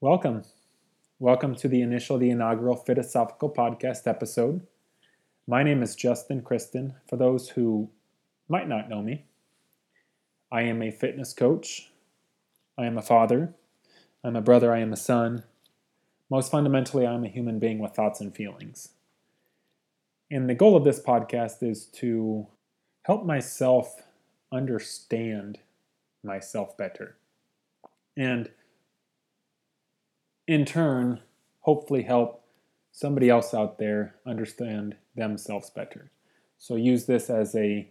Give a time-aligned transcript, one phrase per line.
[0.00, 0.44] Welcome.
[1.18, 4.64] Welcome to the initial, the inaugural Fitosophical Podcast episode.
[5.44, 6.94] My name is Justin Kristen.
[7.08, 7.90] For those who
[8.48, 9.24] might not know me,
[10.52, 11.90] I am a fitness coach.
[12.78, 13.56] I am a father.
[14.22, 14.72] I'm a brother.
[14.72, 15.42] I am a son.
[16.30, 18.90] Most fundamentally, I'm a human being with thoughts and feelings.
[20.30, 22.46] And the goal of this podcast is to
[23.02, 24.00] help myself
[24.52, 25.58] understand
[26.22, 27.16] myself better.
[28.16, 28.48] And
[30.48, 31.20] in turn,
[31.60, 32.42] hopefully help
[32.90, 36.10] somebody else out there understand themselves better.
[36.56, 37.88] So use this as a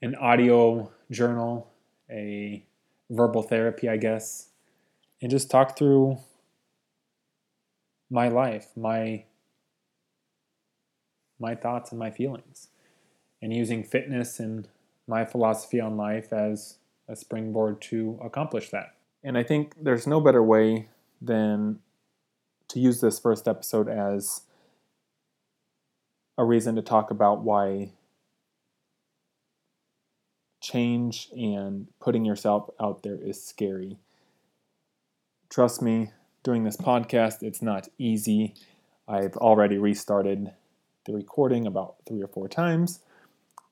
[0.00, 1.70] an audio journal,
[2.10, 2.64] a
[3.10, 4.48] verbal therapy, I guess,
[5.20, 6.18] and just talk through
[8.08, 9.24] my life, my
[11.38, 12.68] my thoughts and my feelings,
[13.42, 14.68] and using fitness and
[15.06, 16.76] my philosophy on life as
[17.08, 18.94] a springboard to accomplish that.
[19.24, 20.88] And I think there's no better way
[21.20, 21.80] than
[22.68, 24.42] to use this first episode as
[26.38, 27.92] a reason to talk about why
[30.60, 33.98] change and putting yourself out there is scary.
[35.48, 38.54] Trust me, doing this podcast, it's not easy.
[39.08, 40.52] I've already restarted
[41.06, 43.00] the recording about three or four times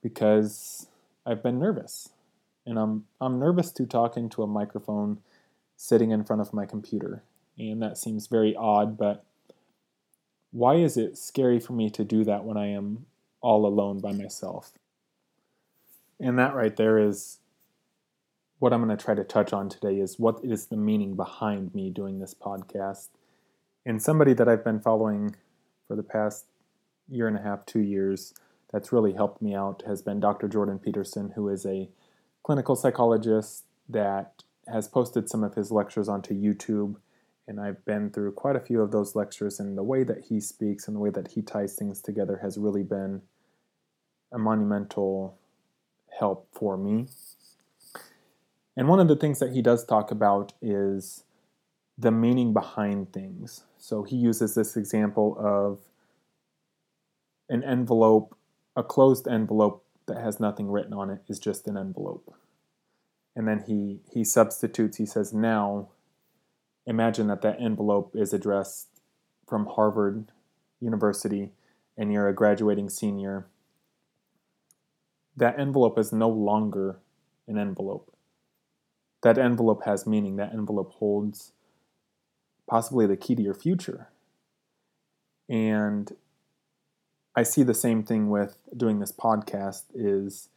[0.03, 0.87] because
[1.25, 2.11] I've been nervous.
[2.67, 5.21] And I'm I'm nervous to talk into a microphone
[5.77, 7.23] sitting in front of my computer.
[7.59, 9.25] And that seems very odd, but
[10.53, 13.07] why is it scary for me to do that when I am
[13.41, 14.73] all alone by myself?
[16.21, 17.39] And that right there is
[18.59, 21.75] what I'm going to try to touch on today is what is the meaning behind
[21.75, 23.09] me doing this podcast.
[23.87, 25.37] And somebody that I've been following
[25.87, 26.47] for the past
[27.09, 28.35] year and a half, two years,
[28.73, 30.49] that's really helped me out has been Dr.
[30.49, 31.89] Jordan Peterson, who is a
[32.43, 36.97] clinical psychologist that has posted some of his lectures onto YouTube.
[37.49, 40.39] And I've been through quite a few of those lectures, and the way that he
[40.39, 43.23] speaks and the way that he ties things together has really been
[44.31, 45.39] a monumental
[46.19, 47.07] help for me.
[48.77, 51.25] And one of the things that he does talk about is
[51.97, 53.65] the meaning behind things.
[53.79, 55.81] So he uses this example of
[57.49, 58.37] an envelope,
[58.77, 62.35] a closed envelope that has nothing written on it is just an envelope.
[63.35, 65.89] And then he he substitutes, he says, now
[66.89, 68.89] imagine that that envelope is addressed
[69.47, 70.33] from Harvard
[70.81, 71.53] University
[71.97, 73.47] and you're a graduating senior.
[75.37, 76.99] That envelope is no longer
[77.47, 78.13] an envelope
[79.23, 80.37] that envelope has meaning.
[80.37, 81.53] That envelope holds
[82.69, 84.09] possibly the key to your future.
[85.49, 86.13] And
[87.35, 90.49] I see the same thing with doing this podcast is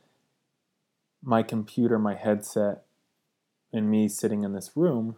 [1.24, 2.84] my computer, my headset,
[3.72, 5.16] and me sitting in this room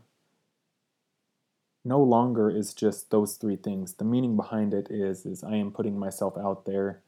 [1.86, 3.96] no longer is just those three things.
[3.96, 7.02] The meaning behind it is is I am putting myself out there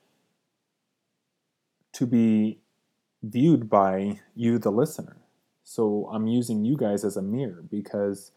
[1.94, 2.60] to be
[3.24, 5.18] viewed by you the listener.
[5.64, 8.32] So I'm using you guys as a mirror because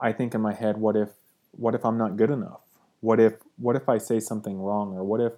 [0.00, 1.10] I think in my head, what if
[1.50, 2.60] what if I'm not good enough?
[3.00, 5.32] What if what if I say something wrong or what if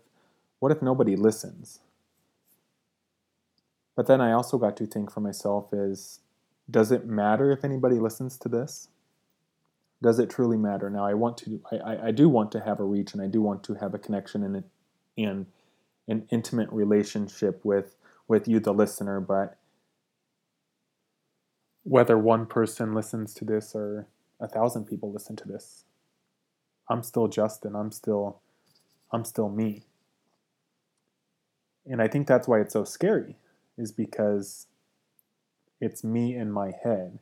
[0.58, 1.80] what if nobody listens?
[3.97, 6.20] But then I also got to think for myself is
[6.70, 8.88] does it matter if anybody listens to this?
[10.03, 10.91] Does it truly matter?
[10.91, 13.43] Now I want to I, I do want to have a reach and I do
[13.43, 14.65] want to have a connection and
[15.19, 15.47] and
[16.09, 17.97] an intimate relationship with
[18.28, 19.59] with you the listener, but
[21.84, 24.06] whether one person listens to this or
[24.41, 25.84] a thousand people listen to this
[26.89, 27.75] i'm still justin.
[27.77, 28.41] I'm still
[29.12, 29.84] i'm still me.
[31.87, 33.37] And i think that's why it's so scary
[33.78, 34.66] is because
[35.81, 37.19] it's me in my head.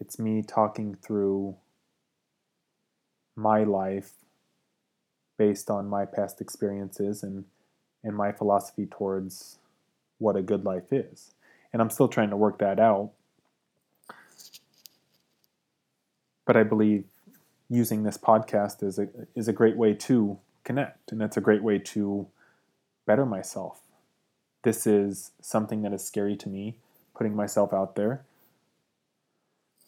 [0.00, 1.56] It's me talking through
[3.36, 4.12] my life
[5.38, 7.44] based on my past experiences and
[8.02, 9.58] and my philosophy towards
[10.18, 11.34] what a good life is
[11.72, 13.10] and i'm still trying to work that out
[16.46, 17.04] but I believe
[17.68, 21.62] using this podcast is a is a great way to connect, and it's a great
[21.62, 22.26] way to
[23.04, 23.80] better myself.
[24.62, 26.76] This is something that is scary to me,
[27.14, 28.22] putting myself out there.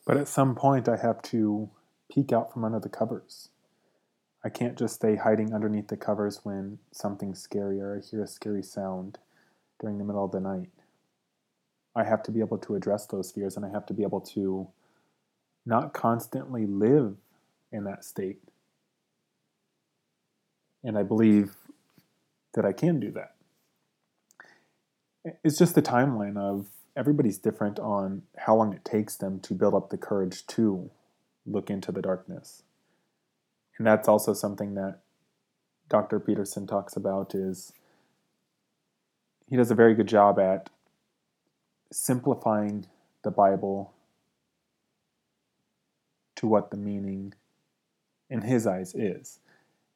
[0.05, 1.70] But at some point, I have to
[2.12, 3.50] peek out from under the covers.
[4.44, 8.26] I can't just stay hiding underneath the covers when something's scary or I hear a
[8.26, 9.19] scary sound
[9.81, 10.70] during the middle of the night.
[11.94, 14.20] I have to be able to address those fears and I have to be able
[14.20, 14.69] to
[15.66, 17.16] not constantly live
[17.72, 18.40] in that state.
[20.84, 21.56] And I believe
[22.54, 23.34] that I can do that.
[25.44, 29.75] It's just the timeline of everybody's different on how long it takes them to build
[29.75, 30.90] up the courage to
[31.50, 32.62] look into the darkness.
[33.77, 35.00] And that's also something that
[35.89, 36.21] Dr.
[36.21, 37.73] Peterson talks about is
[39.49, 40.69] he does a very good job at
[41.91, 42.87] simplifying
[43.23, 43.95] the Bible
[46.37, 47.33] to what the meaning
[48.29, 49.41] in his eyes is.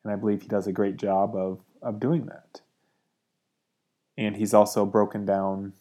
[0.02, 2.62] And I believe he does a great job of, of doing that.
[4.16, 5.72] And he's also broken down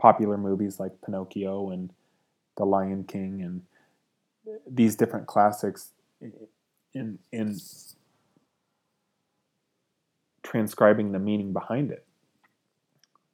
[0.00, 1.92] popular movies like Pinocchio and
[2.56, 3.62] The Lion King and
[4.66, 5.90] these different classics
[6.94, 7.58] in in
[10.42, 12.04] transcribing the meaning behind it.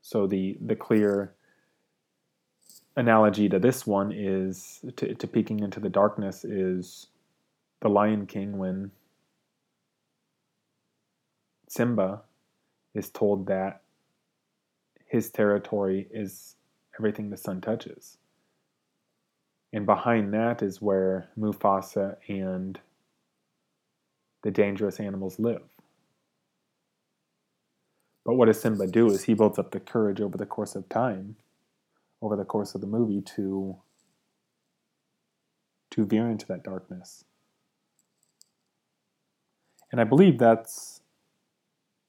[0.02, 1.34] So the the clear
[2.96, 7.06] analogy to this one is to, to peeking into the darkness is
[7.80, 8.90] the Lion King when
[11.68, 12.22] Simba
[12.94, 13.82] is told that
[15.06, 16.56] his territory is
[16.98, 18.18] everything the sun touches.
[19.72, 22.80] And behind that is where Mufasa and
[24.42, 25.62] the dangerous animals live.
[28.24, 30.88] But what does Simba do is he builds up the courage over the course of
[30.88, 31.36] time,
[32.20, 33.76] over the course of the movie to
[35.90, 37.24] to veer into that darkness.
[39.90, 41.00] And I believe that's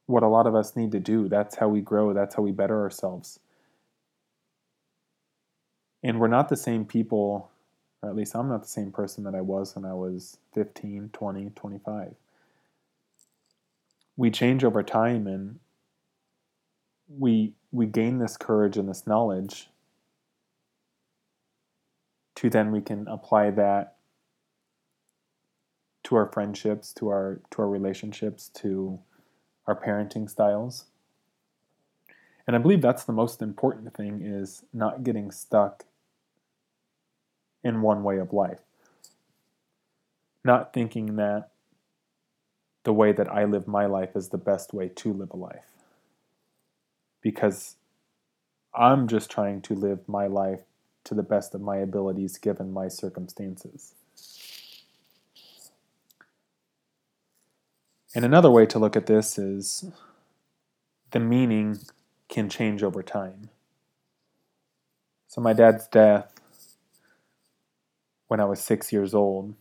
[0.06, 1.30] what a lot of us need to do.
[1.30, 3.40] That's how we grow, that's how we better ourselves.
[6.04, 7.50] And we're not the same people,
[8.02, 11.10] or at least I'm not the same person that I was when I was 15,
[11.12, 12.16] 20, 25.
[14.16, 15.60] We change over time and
[17.08, 19.70] we we gain this courage and this knowledge
[22.36, 23.96] to then we can apply that
[26.04, 29.00] to our friendships, to our to our relationships, to
[29.68, 30.86] our parenting styles.
[32.48, 35.86] And I believe that's the most important thing is not getting stuck
[37.64, 38.60] in one way of life.
[40.44, 41.50] Not thinking that
[42.84, 45.66] the way that I live my life is the best way to live a life.
[47.22, 47.76] Because
[48.74, 50.62] I'm just trying to live my life
[51.04, 53.94] to the best of my abilities given my circumstances.
[58.16, 59.86] And another way to look at this is
[61.12, 61.80] the meaning
[62.28, 63.50] can change over time.
[65.28, 66.39] So, my dad's death
[68.30, 69.56] when I was six years old,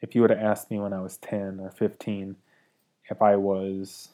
[0.00, 2.36] if you would have asked me when I was 10 or 15
[3.10, 4.08] if I was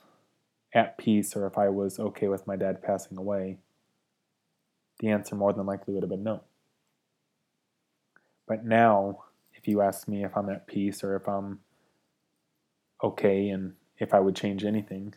[0.75, 3.59] at peace or if I was okay with my dad passing away,
[4.99, 6.43] the answer more than likely would have been no.
[8.49, 11.61] But now, if you ask me if I'm at peace or if I'm
[13.03, 15.15] okay and if I would change anything,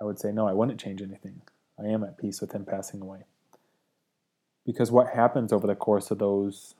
[0.00, 1.42] I would say no, I wouldn't change anything.
[1.78, 3.20] I am at peace with him passing away.
[4.66, 6.74] Because what happens over the course of those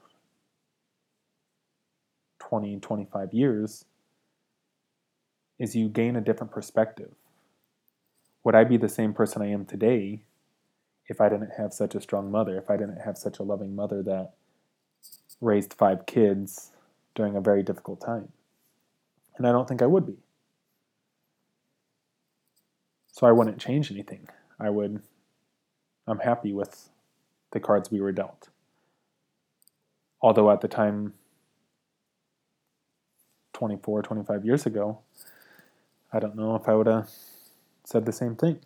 [2.41, 3.85] 20, 25 years
[5.59, 7.13] is you gain a different perspective.
[8.43, 10.23] Would I be the same person I am today
[11.07, 13.77] if I didn't have such a strong mother, if I didn't have such a loving
[13.77, 14.33] mother that
[15.41, 16.73] raised five kids
[17.15, 18.31] during a very difficult time?
[19.37, 20.17] And I don't think I would be.
[23.13, 24.29] So I wouldn't change anything.
[24.59, 25.03] I would,
[26.07, 26.89] I'm happy with
[27.51, 28.49] the cards we were dealt.
[30.23, 31.15] Although at the time
[33.61, 35.01] 24, 25 years ago,
[36.11, 37.11] I don't know if I would have
[37.85, 38.59] said the same thing.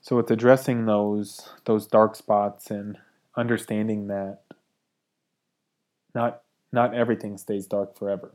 [0.00, 2.96] So it's addressing those those dark spots and
[3.36, 4.38] understanding that
[6.14, 8.34] not not everything stays dark forever.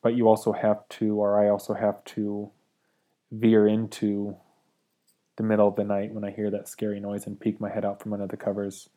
[0.00, 2.50] But you also have to or I also have to
[3.30, 4.38] veer into
[5.36, 7.84] the middle of the night when I hear that scary noise and peek my head
[7.84, 8.88] out from under the covers.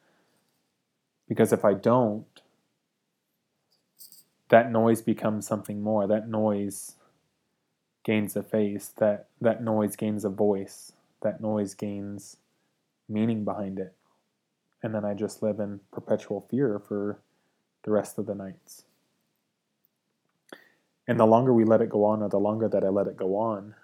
[1.27, 2.42] Because if I don't,
[4.49, 6.07] that noise becomes something more.
[6.07, 6.95] That noise
[8.03, 8.93] gains a face.
[8.97, 10.93] That that noise gains a voice.
[11.21, 12.37] That noise gains
[13.07, 13.93] meaning behind it.
[14.81, 17.19] And then I just live in perpetual fear for
[17.83, 18.83] the rest of the nights.
[21.07, 23.17] And the longer we let it go on, or the longer that I let it
[23.17, 23.75] go on,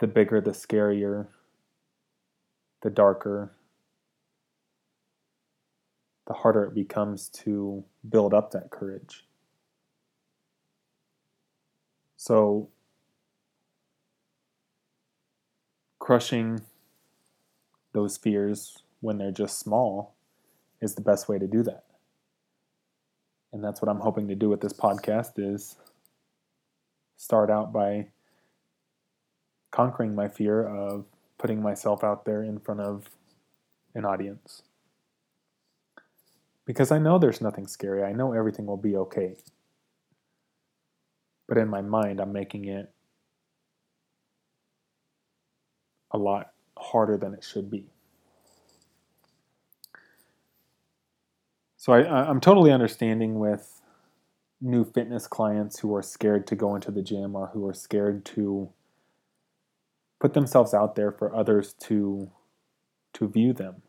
[0.00, 1.28] the bigger, the scarier,
[2.82, 3.52] the darker,
[6.26, 9.24] the harder it becomes to build up that courage.
[12.26, 12.70] So,
[15.98, 16.62] crushing
[17.92, 20.14] those fears when they're just small
[20.80, 21.84] is the best way to do that.
[23.52, 25.76] And that's what I'm hoping to do with this podcast is
[27.18, 28.06] start out by
[29.70, 31.04] conquering my fear of
[31.36, 33.10] putting myself out there in front of
[33.94, 34.62] an audience.
[36.64, 38.02] Because I know there's nothing scary.
[38.02, 39.36] I know everything will be okay.
[41.48, 42.90] But in my mind, I'm making it
[46.10, 47.86] a lot harder than it should be.
[51.76, 53.82] So I, I'm totally understanding with
[54.60, 58.24] new fitness clients who are scared to go into the gym or who are scared
[58.24, 58.70] to
[60.18, 62.30] put themselves out there for others to
[63.12, 63.82] to view them.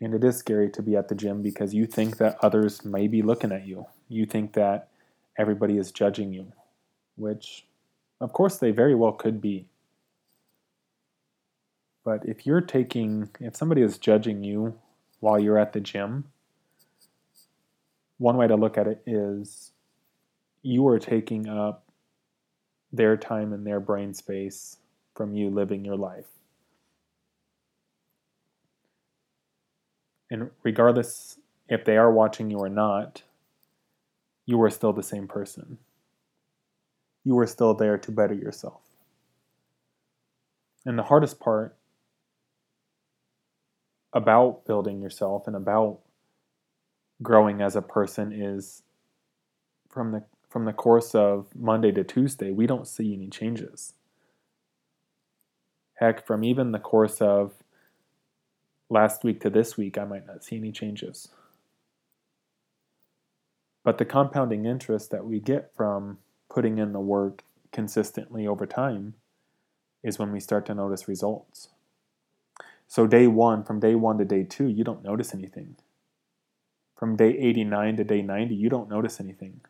[0.00, 3.08] And it is scary to be at the gym because you think that others may
[3.08, 3.86] be looking at you.
[4.08, 4.88] You think that
[5.38, 6.52] everybody is judging you,
[7.16, 7.66] which
[8.20, 9.66] of course they very well could be.
[12.04, 14.78] But if you're taking if somebody is judging you
[15.20, 16.24] while you're at the gym,
[18.18, 19.72] one way to look at it is
[20.62, 21.84] you are taking up
[22.92, 24.78] their time and their brain space
[25.14, 26.26] from you living your life.
[30.30, 31.38] And regardless
[31.68, 33.22] if they are watching you or not,
[34.46, 35.78] you are still the same person.
[37.24, 38.82] You are still there to better yourself.
[40.84, 41.76] And the hardest part
[44.12, 45.98] about building yourself and about
[47.22, 48.82] growing as a person is
[49.88, 53.92] from the from the course of Monday to Tuesday, we don't see any changes.
[55.94, 57.52] Heck, from even the course of
[58.88, 61.28] last week to this week, I might not see any changes.
[63.86, 66.18] But the compounding interest that we get from
[66.50, 69.14] putting in the work consistently over time
[70.02, 71.68] is when we start to notice results.
[72.88, 75.76] So, day one, from day one to day two, you don't notice anything.
[76.96, 79.60] From day 89 to day 90, you don't notice anything.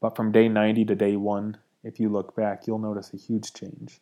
[0.00, 3.52] But from day 90 to day one, if you look back, you'll notice a huge
[3.52, 4.00] change.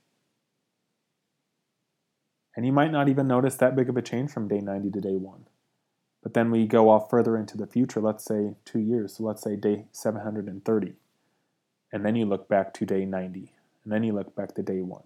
[2.54, 5.00] And you might not even notice that big of a change from day 90 to
[5.00, 5.46] day 1.
[6.22, 9.42] But then we go off further into the future, let's say two years, so let's
[9.42, 10.94] say day 730.
[11.92, 13.52] And then you look back to day 90,
[13.84, 15.02] and then you look back to day 1.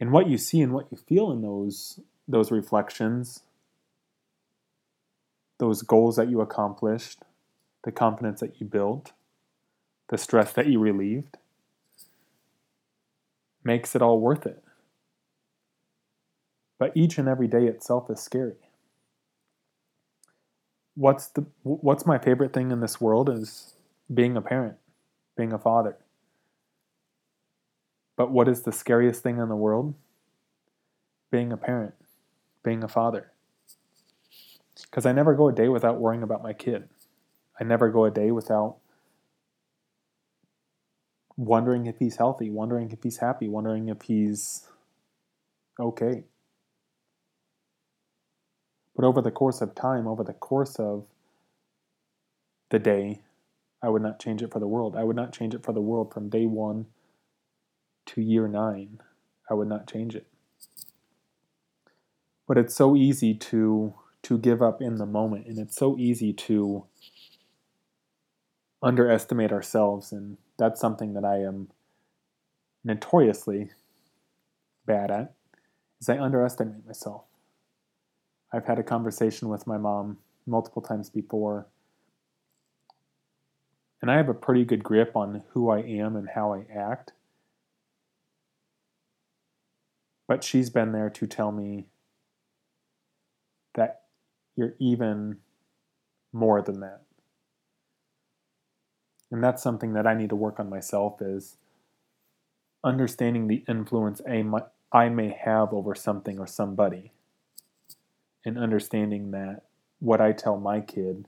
[0.00, 3.42] And what you see and what you feel in those, those reflections,
[5.58, 7.22] those goals that you accomplished,
[7.84, 9.12] the confidence that you built,
[10.08, 11.36] the stress that you relieved,
[13.62, 14.62] makes it all worth it.
[16.78, 18.56] But each and every day itself is scary.
[20.94, 23.74] What's the what's my favorite thing in this world is
[24.12, 24.76] being a parent,
[25.36, 25.96] being a father.
[28.16, 29.94] But what is the scariest thing in the world?
[31.30, 31.94] Being a parent,
[32.64, 33.32] being a father.
[34.82, 36.88] Because I never go a day without worrying about my kid.
[37.60, 38.78] I never go a day without
[41.36, 44.68] wondering if he's healthy, wondering if he's happy, wondering if he's
[45.78, 46.24] okay.
[48.98, 51.06] But over the course of time, over the course of
[52.70, 53.20] the day,
[53.80, 54.96] I would not change it for the world.
[54.96, 56.86] I would not change it for the world from day one
[58.06, 59.00] to year nine.
[59.48, 60.26] I would not change it.
[62.48, 66.32] But it's so easy to to give up in the moment, and it's so easy
[66.32, 66.84] to
[68.82, 71.68] underestimate ourselves, and that's something that I am
[72.82, 73.70] notoriously
[74.86, 75.34] bad at.
[76.00, 77.27] Is I underestimate myself.
[78.52, 81.66] I've had a conversation with my mom multiple times before.
[84.00, 87.12] And I have a pretty good grip on who I am and how I act.
[90.26, 91.88] But she's been there to tell me
[93.74, 94.02] that
[94.56, 95.38] you're even
[96.32, 97.02] more than that.
[99.30, 101.56] And that's something that I need to work on myself is
[102.82, 104.22] understanding the influence
[104.92, 107.12] I may have over something or somebody
[108.48, 109.62] and understanding that
[110.00, 111.26] what I tell my kid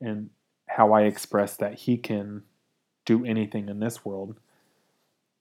[0.00, 0.30] and
[0.68, 2.42] how I express that he can
[3.04, 4.38] do anything in this world,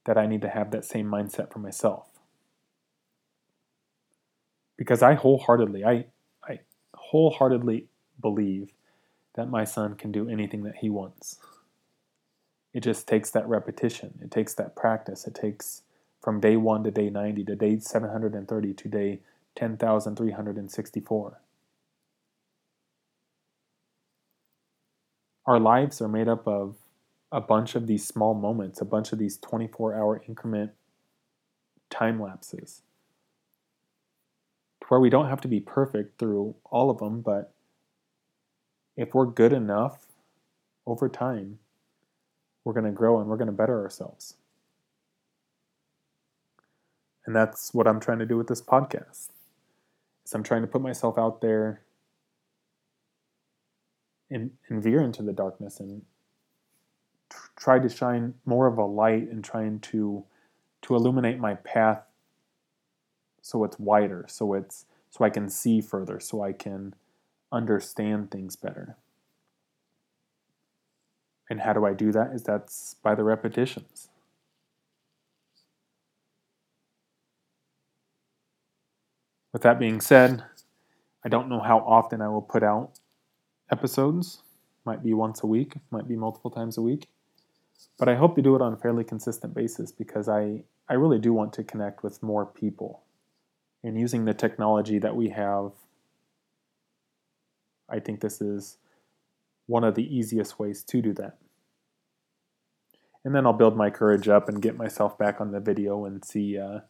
[0.05, 2.07] that I need to have that same mindset for myself.
[4.77, 6.05] Because I wholeheartedly, I,
[6.43, 6.61] I
[6.95, 7.87] wholeheartedly
[8.21, 8.71] believe
[9.35, 11.37] that my son can do anything that he wants.
[12.73, 14.19] It just takes that repetition.
[14.21, 15.27] It takes that practice.
[15.27, 15.81] It takes
[16.21, 19.19] from day one to day 90 to day 730 to day
[19.57, 21.41] 10,364.
[25.47, 26.75] Our lives are made up of
[27.31, 30.71] a bunch of these small moments, a bunch of these 24 hour increment
[31.89, 32.83] time lapses,
[34.81, 37.53] to where we don't have to be perfect through all of them, but
[38.95, 40.05] if we're good enough
[40.85, 41.57] over time,
[42.63, 44.35] we're going to grow and we're going to better ourselves.
[47.25, 49.29] And that's what I'm trying to do with this podcast
[50.27, 51.81] is I'm trying to put myself out there
[54.29, 56.01] and, and veer into the darkness and
[57.29, 60.25] tr- try to shine more of a light and trying to
[60.83, 62.03] to illuminate my path
[63.41, 66.93] so it's wider, so it's so I can see further, so I can
[67.49, 68.97] understand things better.
[71.49, 72.31] And how do I do that?
[72.33, 74.09] Is that's by the repetitions.
[79.57, 80.43] With that being said,
[81.25, 82.99] I don't know how often I will put out
[83.71, 84.43] episodes.
[84.85, 87.07] Might be once a week, might be multiple times a week.
[87.97, 91.17] But I hope to do it on a fairly consistent basis because I, I really
[91.17, 93.01] do want to connect with more people.
[93.83, 95.71] And using the technology that we have,
[97.89, 98.77] I think this is
[99.65, 101.39] one of the easiest ways to do that.
[103.25, 106.23] And then I'll build my courage up and get myself back on the video and
[106.23, 106.81] see uh,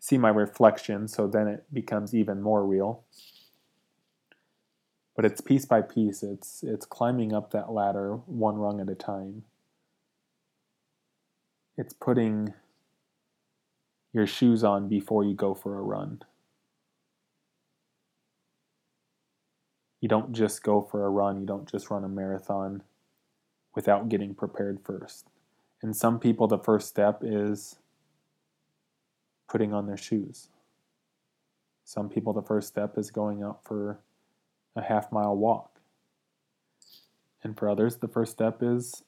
[0.00, 3.04] see my reflection, so then it becomes even more real.
[5.16, 6.22] But it's piece by piece.
[6.22, 9.42] It's it's climbing up that ladder one rung at a time.
[11.76, 12.54] It's putting
[14.12, 16.22] your shoes on before you go for a run.
[20.00, 22.82] You don't just go for a run, you don't just run a marathon
[23.74, 25.26] without getting prepared first.
[25.82, 27.76] And some people, the first step is
[29.48, 30.48] putting on their shoes.
[31.84, 33.98] Some people, the first step is going out for
[34.76, 35.80] a half mile walk.
[37.42, 39.04] And for others, the first step is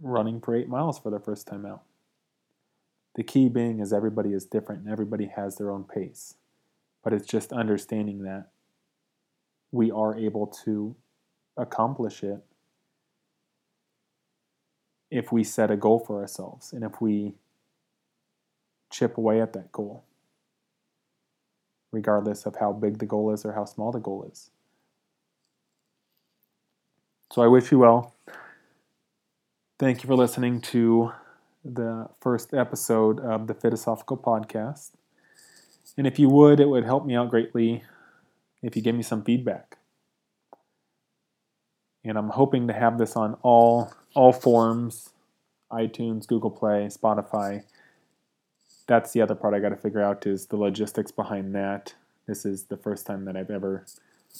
[0.00, 1.82] running for eight miles for the first time out.
[3.14, 6.34] The key being is everybody is different and everybody has their own pace.
[7.02, 8.48] But it's just understanding that
[9.72, 10.94] we are able to
[11.56, 12.40] accomplish it
[15.10, 17.34] if we set a goal for ourselves and if we
[18.90, 20.04] chip away at that goal,
[21.92, 24.50] regardless of how big the goal is or how small the goal is.
[27.32, 28.14] So I wish you well.
[29.78, 31.12] Thank you for listening to
[31.64, 34.90] the first episode of the Fitosophical Podcast.
[35.96, 37.84] And if you would, it would help me out greatly
[38.62, 39.78] if you give me some feedback.
[42.04, 45.10] And I'm hoping to have this on all all forms
[45.70, 47.62] iTunes, Google Play, Spotify.
[48.90, 51.94] That's the other part I got to figure out is the logistics behind that.
[52.26, 53.86] This is the first time that I've ever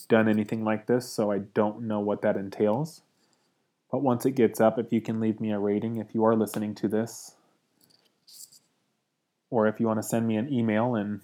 [0.09, 3.03] done anything like this, so I don't know what that entails.
[3.93, 6.35] But once it gets up, if you can leave me a rating, if you are
[6.35, 7.37] listening to this,
[9.51, 11.21] or if you want to send me an email and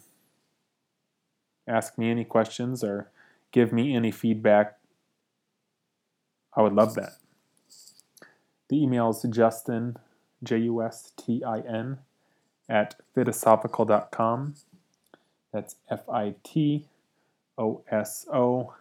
[1.67, 3.11] ask me any questions or
[3.51, 4.79] give me any feedback,
[6.55, 7.15] I would love that.
[8.69, 9.97] The email is Justin,
[10.45, 11.99] J U S T I N,
[12.69, 14.55] at fitosophical.com.
[15.53, 16.87] That's F I T
[17.57, 18.75] O S O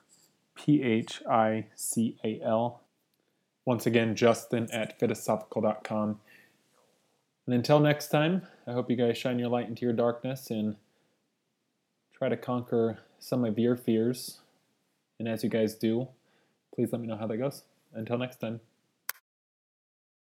[0.55, 2.81] P H I C A L.
[3.65, 6.19] Once again, Justin at fitosophical.com.
[7.45, 10.75] And until next time, I hope you guys shine your light into your darkness and
[12.13, 14.39] try to conquer some of your fears.
[15.19, 16.07] And as you guys do,
[16.73, 17.63] please let me know how that goes.
[17.93, 18.59] Until next time.